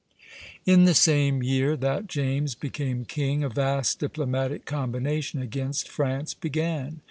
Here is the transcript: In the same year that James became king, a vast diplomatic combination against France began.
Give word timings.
In 0.65 0.85
the 0.85 0.95
same 0.95 1.43
year 1.43 1.77
that 1.77 2.07
James 2.07 2.55
became 2.55 3.05
king, 3.05 3.43
a 3.43 3.49
vast 3.49 3.99
diplomatic 3.99 4.65
combination 4.65 5.39
against 5.43 5.87
France 5.87 6.33
began. 6.33 6.99